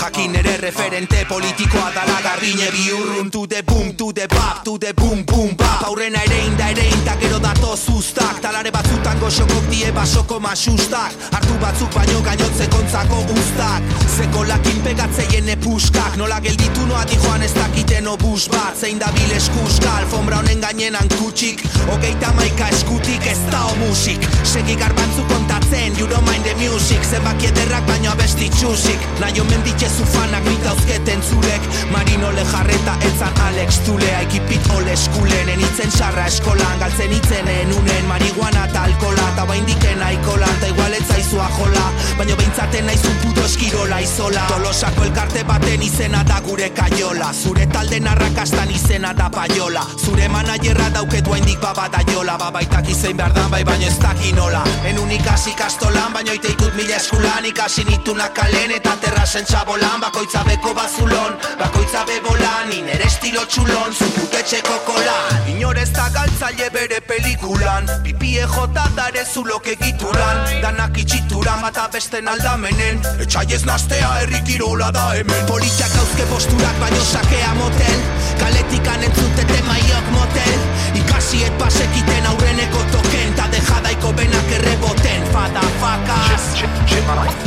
Jakin 0.00 0.34
ere 0.34 0.56
referente 0.56 1.24
politikoa 1.28 1.90
dala 1.94 2.20
garbine 2.22 2.70
bihurrun. 2.70 3.30
To 3.30 3.46
the 3.46 3.62
boom, 3.62 3.94
to 3.96 4.12
the 4.12 4.28
bap, 4.28 4.62
to 4.64 4.78
the 4.78 4.94
boom, 4.94 5.24
boom, 5.24 5.56
bap. 5.56 5.82
Aurrena 5.88 6.22
ere 6.22 6.38
inda 6.46 6.70
ere 6.70 6.86
inda 6.86 7.16
gero 7.18 7.38
datoz 7.38 7.80
zuztak 7.86 8.40
Talare 8.40 8.70
batzutan 8.70 9.18
goxokok 9.18 9.66
die 9.70 9.90
basoko 9.92 10.38
masustak 10.40 11.12
Artu 11.34 11.58
batzuk 11.62 11.90
baino 11.94 12.20
gainotze 12.22 12.68
kontzako 12.70 13.24
ustak 13.34 13.82
Zeko 14.16 14.44
lakin 14.46 14.82
pegatzeien 14.86 15.48
epuskak 15.48 16.16
Nola 16.16 16.40
gelditu 16.40 16.86
noa 16.86 17.04
di 17.04 17.18
joan 17.18 17.42
ez 17.42 17.52
dakiten 17.54 18.06
obus 18.08 18.48
bat. 18.48 18.78
Zein 18.78 18.98
da 18.98 19.10
bil 19.12 19.34
eskuska, 19.34 19.96
alfombra 20.02 20.38
honen 20.38 20.60
gainen 20.62 20.96
kutsik 21.18 21.64
Ogeita 21.94 22.32
maika 22.38 22.68
eskutik 22.68 23.26
ez 23.26 23.38
da 23.50 23.64
o 23.66 23.74
musik 23.82 24.22
Segi 24.44 24.76
garbantzu 24.78 25.26
kontatzen, 25.26 25.98
you 25.98 26.06
don't 26.06 26.24
mind 26.24 26.44
the 26.44 26.54
music 26.54 27.02
Zenbaki 27.28 27.46
ederrak 27.46 27.84
baino 27.84 28.08
abesti 28.10 28.46
txusik. 28.48 29.02
Naio 29.20 29.44
menditxe 29.44 29.88
fanak 30.12 30.44
mitauzketen 30.48 31.20
zurek 31.22 31.60
Marino 31.92 32.30
lejarreta 32.32 32.94
etzan 33.04 33.34
Alex 33.46 33.80
Tulea. 33.84 34.22
Ekipit 34.22 34.70
ole 34.72 34.92
eskulen, 34.92 35.48
enitzen 35.48 35.90
sarra 35.90 36.24
eskolan. 36.26 36.78
Galtzen 36.80 37.12
itzenen 37.12 37.72
unen 37.76 38.06
marihuana 38.08 38.64
eta 38.64 38.84
alkola. 38.88 39.26
Ta 39.36 39.44
bain 39.46 39.66
diken 39.66 40.02
aikola, 40.02 40.48
ta 40.60 40.68
igual 40.72 40.94
etzaizua 40.94 41.50
jola 41.58 41.84
Baina 42.18 42.36
behintzaten 42.36 42.86
naizun 42.86 43.16
puto 43.22 43.44
eskirola 43.44 44.00
izola. 44.00 44.46
Tolosako 44.48 45.04
elkarte 45.04 45.44
baten 45.44 45.82
izena 45.82 46.24
da 46.24 46.40
gure 46.46 46.70
kaiola. 46.70 47.32
Zure 47.34 47.66
talde 47.66 48.00
narrakastan 48.00 48.72
izena 48.72 49.12
da 49.12 49.28
paiola. 49.30 49.84
Zure 49.98 50.28
manajerra 50.28 50.88
dauketu 50.96 51.36
haindik 51.36 51.60
baba 51.60 51.90
da 51.92 52.00
jola. 52.08 52.38
Babaitak 52.38 52.88
izein 52.88 53.16
behar 53.20 53.36
dan 53.36 53.50
bai 53.50 53.64
baino 53.64 53.86
ez 53.86 53.98
dakinola 54.00 54.64
En 54.84 54.98
unikasi 54.98 55.52
kastolan 55.58 56.12
baino 56.12 56.32
ite 56.32 56.48
ikut 56.48 56.74
mila 56.74 56.96
eskulan 57.18 57.44
Ikasi 57.44 57.84
nitunak 57.84 58.34
kalen 58.34 58.70
eta 58.70 58.96
terrasen 59.00 59.44
txabolan 59.44 60.00
Bakoitza 60.00 60.44
beko 60.44 60.74
bazulon, 60.74 61.34
bakoitza 61.58 62.04
bebolan 62.06 62.72
Iner 62.72 63.00
estilo 63.06 63.44
txulon, 63.46 63.92
zuputetxeko 63.92 64.78
kolan. 64.86 65.48
Inorez 65.48 65.90
da 65.92 66.08
galtzaile 66.14 66.70
bere 66.70 67.00
pelikulan 67.00 67.88
Pipie 68.04 68.46
jota 68.46 68.86
dare 68.96 69.24
zulok 69.24 69.66
egituran 69.66 70.44
Danak 70.62 70.98
itxituran 70.98 71.62
bata 71.62 71.88
besten 71.92 72.28
aldamenen. 72.28 73.02
Etxai 73.18 73.46
ez 73.54 73.64
nastea 73.64 74.10
errikirola 74.22 74.92
da 74.92 75.10
hemen. 75.14 75.46
Politiak 75.46 75.94
hauzke 75.98 76.26
posturak 76.30 76.80
baino 76.80 77.02
sakea 77.04 77.54
motel 77.58 78.00
Kaletikan 78.38 79.02
entzutete 79.02 79.62
maiok 79.66 80.14
motel 80.14 80.58
Ikasiet 81.02 81.58
pasekiten 81.58 82.26
aurreneko 82.32 82.84
token 82.92 83.34
Ta 83.38 83.50
dejadaiko 83.52 84.12
benak 84.12 84.56
erreboten 84.60 85.07
fada 85.32 85.60
facas. 85.80 86.54
Je, 86.54 86.66
je, 86.86 86.96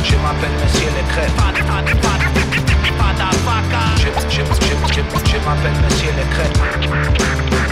je 0.04 0.16
m'appelle 0.16 0.56
Monsieur 0.62 0.90
le 0.96 1.02
Crêpe. 1.12 1.30
Fada, 2.98 3.30
fada. 3.44 3.82
Je, 3.96 4.08
je, 4.28 4.40
je, 4.40 4.72
je, 4.94 5.02
je 5.30 5.38
m'appelle 5.44 5.76
Monsieur 5.84 6.12
le 6.16 6.24
Crêpe. 6.34 7.71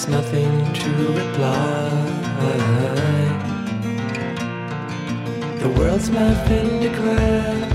There's 0.00 0.08
nothing 0.08 0.72
to 0.72 0.90
reply. 1.12 1.90
The 5.58 5.68
world's 5.76 6.08
been 6.08 6.80
declared. 6.80 7.68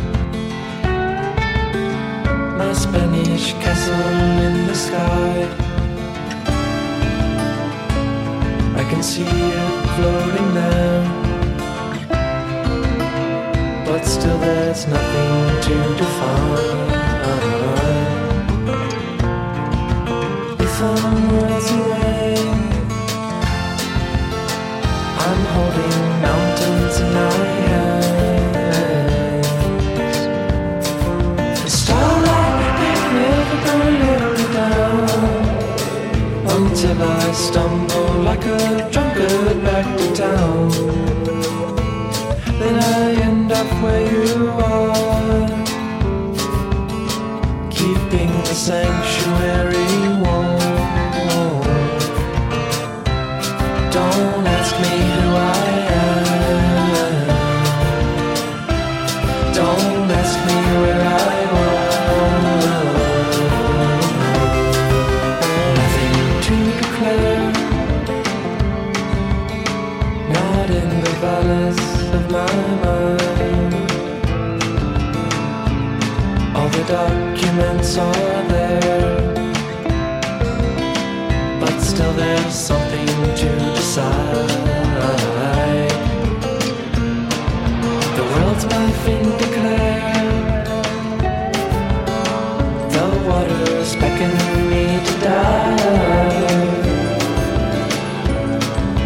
My 2.57 2.73
Spanish 2.73 3.53
castle 3.53 4.07
in 4.41 4.67
the 4.67 4.75
sky. 4.75 5.47
I 8.75 8.83
can 8.89 9.03
see 9.03 9.23
it 9.23 9.85
floating 9.95 10.53
there 10.53 11.25
but 13.85 14.03
still 14.03 14.37
there's 14.39 14.87
nothing 14.87 15.61
to 15.61 15.97
define. 15.97 16.94
I 37.27 37.31
stumble 37.31 38.21
like 38.21 38.45
a 38.45 38.87
drunkard 38.91 39.63
back 39.63 39.97
to 39.97 40.15
town. 40.15 40.69
Then 42.59 42.75
I 42.77 43.13
end 43.27 43.51
up 43.51 43.67
where 43.81 44.05
you 44.13 44.49
are, 44.49 45.47
keeping 47.71 48.31
the 48.47 48.53
sanctuary 48.53 50.04
but 81.61 81.79
still 81.79 82.11
there's 82.11 82.53
something 82.53 83.07
to 83.07 83.49
decide. 83.73 84.49
The 88.17 88.23
world's 88.33 88.65
my 88.65 88.91
fin 89.03 89.23
declared. 89.37 90.67
The 92.91 93.05
water's 93.29 93.95
beckoning 93.95 94.69
me 94.69 94.85
to 95.05 95.13
dive. 95.21 96.85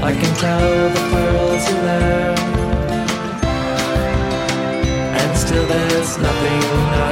I 0.04 0.14
can 0.20 0.34
tell 0.36 0.90
the 0.96 1.04
pearls 1.12 1.66
in 1.70 1.80
there. 1.86 2.36
And 5.22 5.38
still 5.38 5.68
there's 5.68 6.18
nothing 6.18 7.09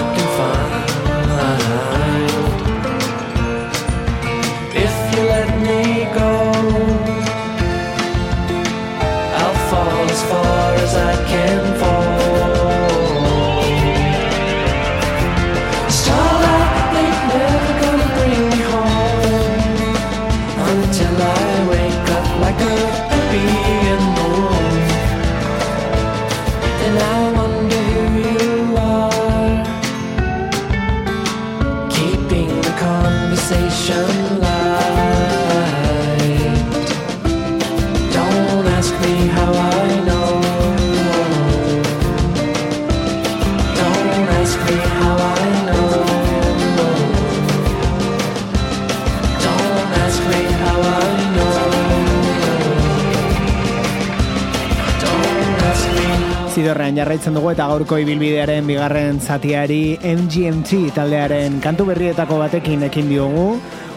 jarraitzen 57.18 57.34
dugu 57.34 57.50
eta 57.50 57.66
gaurko 57.72 57.98
ibilbidearen 57.98 58.68
bigarren 58.70 59.18
zatiari 59.18 59.98
MGMT 60.06 60.94
taldearen 60.94 61.58
kantu 61.64 61.88
berrietako 61.90 62.38
batekin 62.44 62.86
ekin 62.86 63.10
diogu, 63.10 63.48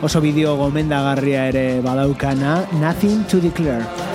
oso 0.00 0.24
bideo 0.24 0.56
gomendagarria 0.56 1.48
ere 1.52 1.66
badaukana, 1.84 2.62
Nothing 2.80 3.26
to 3.28 3.40
Declare. 3.40 4.09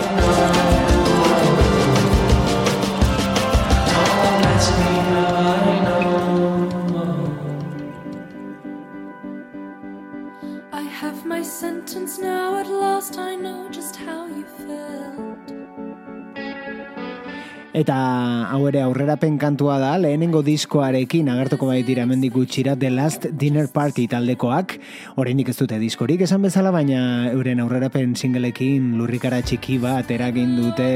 garapen 19.16 19.38
kantua 19.40 19.78
da 19.80 19.96
lehenengo 19.96 20.42
diskoarekin 20.44 21.30
agertuko 21.32 21.70
bai 21.70 21.84
dira 21.88 22.04
hemendik 22.04 22.34
gutxira 22.34 22.76
The 22.76 22.90
Last 22.90 23.28
Dinner 23.32 23.70
Party 23.72 24.10
taldekoak. 24.12 24.76
Oraindik 25.16 25.54
ez 25.54 25.56
dute 25.56 25.80
diskorik 25.80 26.26
esan 26.28 26.44
bezala 26.44 26.74
baina 26.76 27.32
euren 27.32 27.64
aurrerapen 27.64 28.18
singleekin 28.20 28.98
lurrikara 29.00 29.40
txiki 29.40 29.80
bat 29.80 30.12
eragin 30.12 30.58
dute 30.60 30.92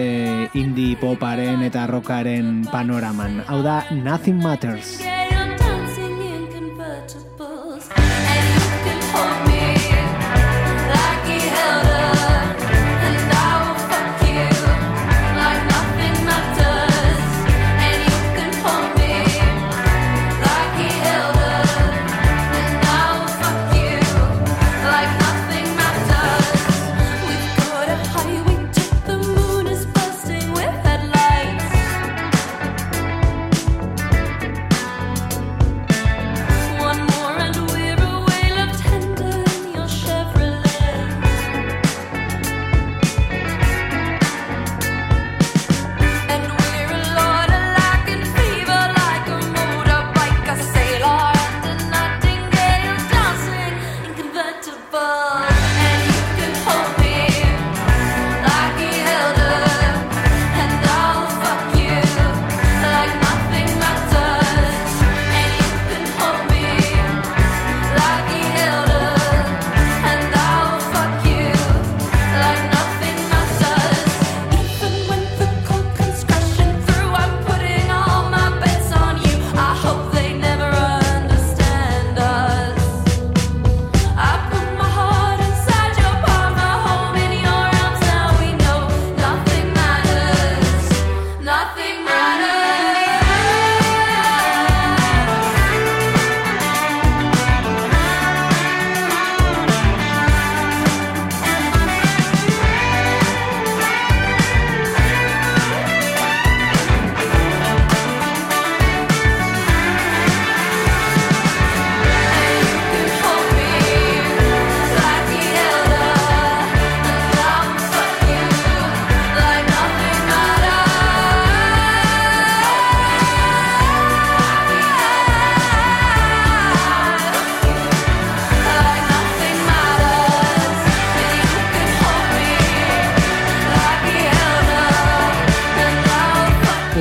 indie 0.53 0.99
poparen 0.99 1.63
eta 1.63 1.87
rockaren 1.87 2.65
panoraman. 2.67 3.39
Hau 3.47 3.63
da 3.63 3.85
Nothing 4.03 4.43
Matters. 4.43 4.99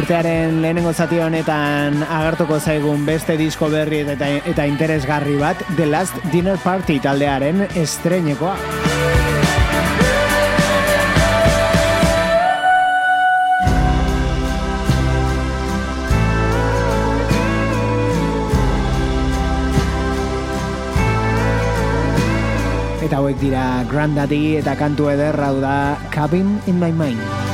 urtearen 0.09 0.63
lehenengo 0.65 0.89
zati 0.97 1.19
honetan 1.21 1.99
agertuko 2.01 2.57
zaigun 2.57 3.03
beste 3.05 3.35
disko 3.37 3.67
berri 3.69 3.99
eta, 4.09 4.29
eta 4.49 4.65
interesgarri 4.65 5.35
bat 5.37 5.61
The 5.77 5.85
Last 5.85 6.17
Dinner 6.33 6.57
Party 6.63 6.97
taldearen 7.05 7.67
estreinekoa. 7.77 8.55
Eta 23.05 23.21
hauek 23.21 23.37
dira 23.45 23.85
Grandaddy 23.93 24.57
eta 24.63 24.73
kantu 24.81 25.13
ederra 25.13 25.53
da 25.61 25.77
Cabin 26.17 26.57
in 26.65 26.81
my 26.81 26.89
mind. 26.97 27.48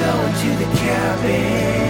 going 0.00 0.32
to 0.32 0.48
the 0.56 0.76
cabin. 0.78 1.89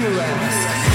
Europe. 0.00 0.87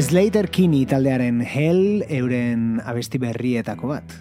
Slater 0.00 0.48
Kini 0.48 0.86
taldearen 0.88 1.42
Hell 1.44 2.06
euren 2.08 2.80
abesti 2.88 3.18
berrietako 3.20 3.90
bat. 3.92 4.14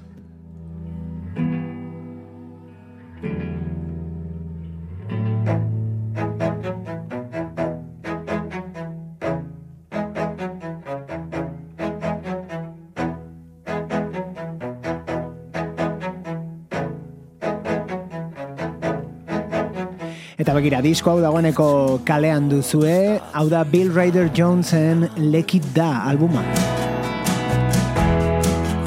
Eta 20.42 20.56
begira, 20.58 20.80
disko 20.82 21.12
hau 21.12 21.20
dagoeneko 21.22 21.66
kalean 22.02 22.48
duzue, 22.50 23.20
hau 23.38 23.44
da 23.52 23.62
Bill 23.62 23.92
Ryder 23.94 24.32
Jonesen 24.34 25.06
Lekit 25.30 25.68
da 25.76 25.92
albuma. 26.10 26.42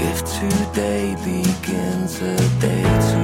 If 0.03 0.25
today 0.27 1.15
begins 1.23 2.19
a 2.27 2.35
day 2.59 2.83
too 3.07 3.24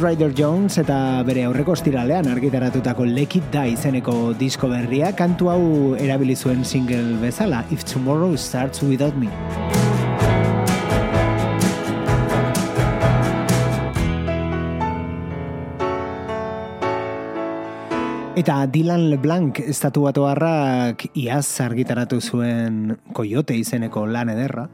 Ryder 0.00 0.32
Jones 0.32 0.78
eta 0.80 1.20
bere 1.28 1.42
aurreko 1.44 1.74
ostiralean 1.76 2.28
argitaratutako 2.32 3.04
Lekit 3.04 3.50
da 3.52 3.66
izeneko 3.68 4.32
disko 4.38 4.70
berria 4.70 5.10
kantu 5.16 5.50
hau 5.52 5.64
erabili 6.00 6.32
zuen 6.36 6.64
single 6.64 7.18
bezala 7.20 7.64
If 7.70 7.84
Tomorrow 7.84 8.32
Starts 8.40 8.80
Without 8.82 9.16
Me. 9.20 9.28
Eta 18.40 18.62
Dylan 18.72 19.10
LeBlanc 19.10 19.60
estatu 19.68 20.06
harrak 20.08 21.10
iaz 21.12 21.60
argitaratu 21.60 22.22
zuen 22.22 22.96
Coyote 23.12 23.58
izeneko 23.58 24.06
lan 24.06 24.32
ederra. 24.32 24.68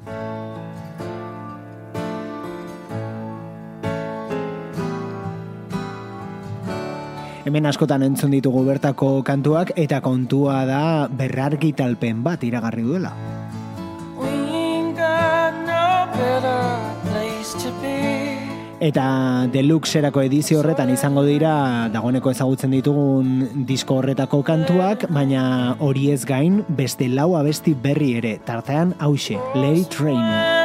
Hemen 7.46 7.62
askotan 7.70 8.02
entzun 8.02 8.32
ditugu 8.34 8.64
bertako 8.66 9.20
kantuak 9.22 9.68
eta 9.78 10.00
kontua 10.02 10.64
da 10.66 11.06
berrargitalpen 11.06 12.24
bat 12.24 12.42
iragarri 12.42 12.82
duela. 12.82 13.12
Eta 18.82 19.06
deluxerako 19.54 20.26
edizio 20.26 20.58
horretan 20.58 20.90
izango 20.90 21.22
dira 21.22 21.86
dagoeneko 21.94 22.34
ezagutzen 22.34 22.74
ditugun 22.74 23.64
disko 23.70 24.02
horretako 24.02 24.42
kantuak, 24.42 25.06
baina 25.14 25.76
hori 25.78 26.10
ez 26.10 26.24
gain 26.26 26.64
beste 26.66 27.06
lau 27.06 27.36
abesti 27.38 27.78
berri 27.78 28.16
ere, 28.18 28.36
tartean 28.42 28.96
hause, 28.98 29.38
Lady 29.54 29.86
Train. 29.86 30.55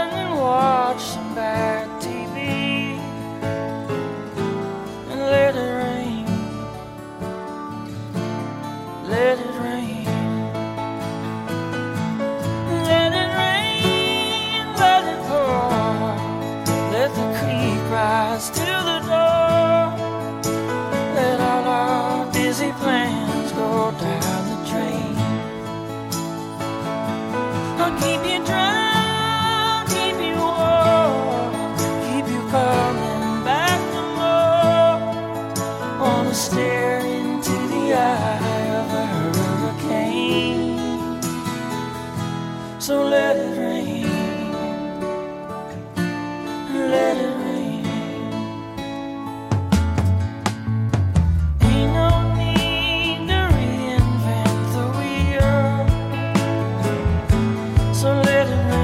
sitting 58.42 58.81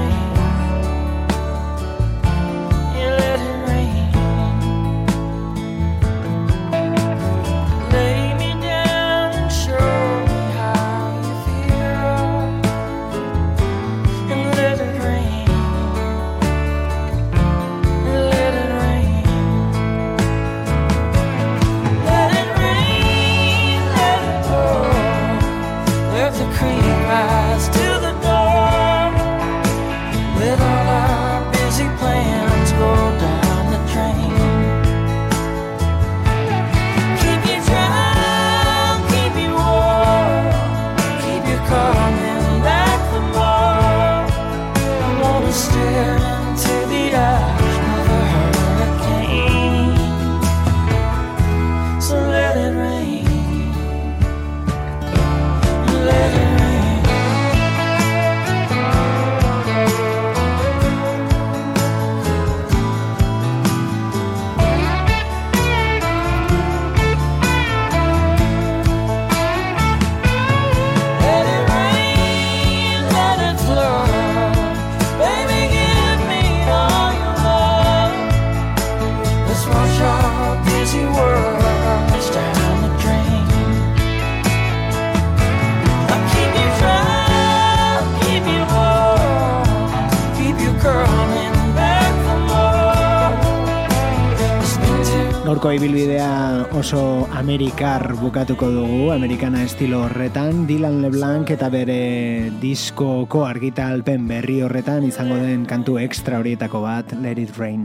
Gaurko 95.68 95.84
ibilbidea 95.84 96.68
oso 96.80 97.28
amerikar 97.36 98.14
bukatuko 98.16 98.70
dugu, 98.72 99.10
amerikana 99.12 99.60
estilo 99.66 99.98
horretan, 100.06 100.62
Dylan 100.64 101.02
LeBlanc 101.02 101.52
eta 101.52 101.68
bere 101.68 102.48
diskoko 102.62 103.42
argitalpen 103.44 104.24
berri 104.30 104.62
horretan 104.64 105.04
izango 105.04 105.36
den 105.42 105.68
kantu 105.68 105.98
extra 106.00 106.40
horietako 106.40 106.80
bat, 106.86 107.12
Let 107.20 107.44
It 107.44 107.60
Rain. 107.60 107.84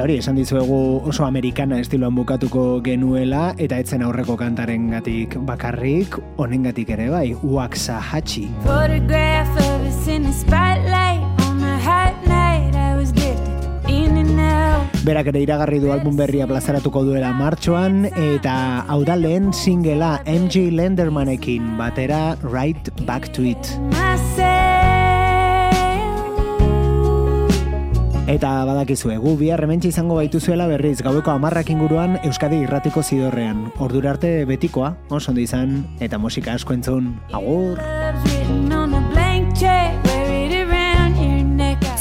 Eta 0.00 0.06
hori, 0.06 0.14
esan 0.16 0.38
dizuegu 0.40 0.76
oso 1.10 1.26
amerikana 1.26 1.76
estiloan 1.82 2.14
bukatuko 2.16 2.62
genuela, 2.80 3.50
eta 3.60 3.76
etzen 3.82 4.00
aurreko 4.00 4.32
kantaren 4.40 4.86
gatik 4.94 5.34
bakarrik, 5.44 6.16
honen 6.40 6.64
gatik 6.64 6.94
ere 6.96 7.10
bai, 7.12 7.34
Uaxa 7.44 7.98
Hachi. 8.00 8.46
Photograph 8.64 9.52
of 9.60 9.84
us 9.84 10.08
in 10.08 10.24
the 10.24 10.32
spotlight 10.32 11.20
on 11.44 11.60
a 11.60 11.76
hot 11.84 12.16
night 12.24 12.72
I 12.72 12.96
was 12.96 13.12
gifted 13.12 13.92
in 13.92 14.16
and 14.16 14.40
out. 14.40 14.88
Berak 15.04 15.28
ere 15.34 15.44
iragarri 15.44 15.84
du 15.84 15.92
album 15.92 16.16
berria 16.16 16.48
plazaratuko 16.48 17.04
duela 17.04 17.36
martxoan, 17.36 18.06
eta 18.32 18.86
hau 18.88 19.02
da 19.04 19.20
lehen 19.20 19.52
singela 19.52 20.22
MJ 20.24 20.70
Lendermanekin 20.72 21.76
batera 21.76 22.38
Right 22.40 22.88
Back 23.04 23.34
to 23.36 23.44
It. 23.52 23.76
Eta 28.30 28.50
badakizu 28.62 29.10
egu 29.10 29.32
bihar 29.34 29.58
hementsi 29.64 29.88
izango 29.90 30.14
baituzuela 30.14 30.68
berriz 30.70 31.00
gaueko 31.02 31.32
amarrak 31.32 31.72
inguruan 31.72 32.12
Euskadi 32.22 32.60
irratiko 32.62 33.02
zidorrean. 33.02 33.64
Ordura 33.82 34.12
arte 34.12 34.44
betikoa, 34.46 34.92
oso 35.08 35.32
ondo 35.32 35.42
izan, 35.42 35.72
eta 35.98 36.18
musika 36.18 36.54
asko 36.54 36.76
entzun. 36.76 37.08
Agur! 37.34 37.82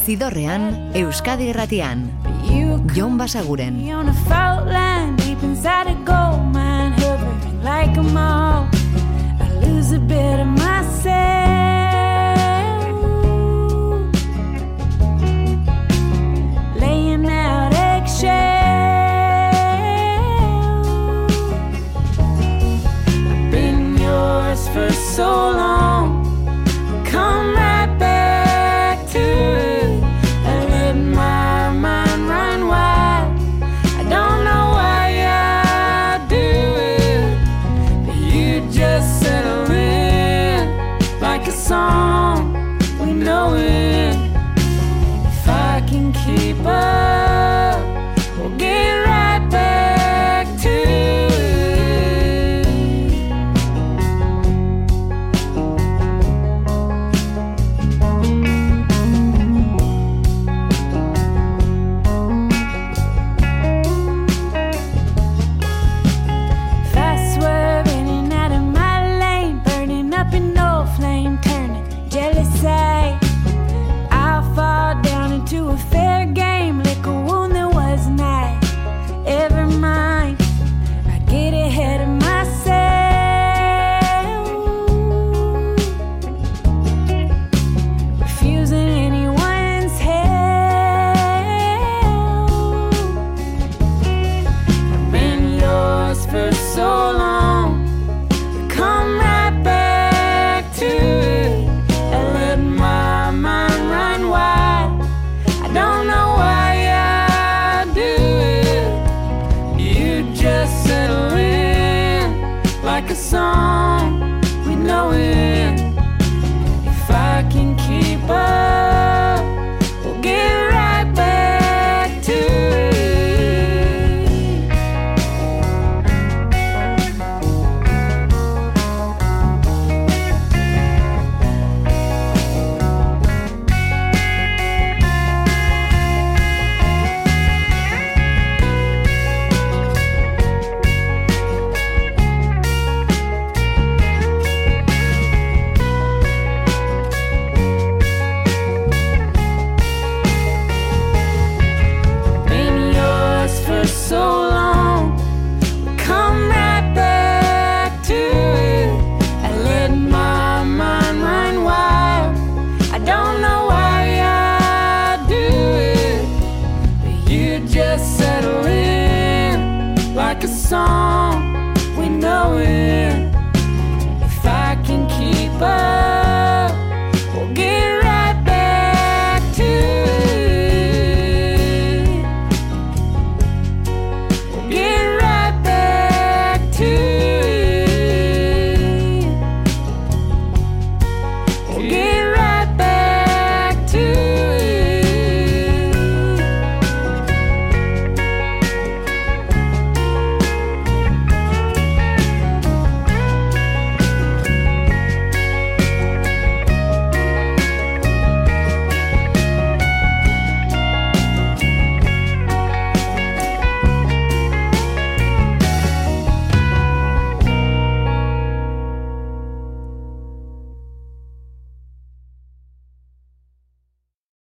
Zidorrean, 0.05 0.69
Euskadi 1.01 1.49
irratian. 1.49 2.05
Jon 2.93 3.17
Basaguren. 3.17 3.81
Like 7.63 7.97
a 7.97 8.03
moth, 8.03 8.73
I 9.41 9.65
lose 9.65 9.91
a 9.91 9.99
bit 9.99 10.39
of 10.39 10.58
so 25.19 25.51
long. 25.51 25.98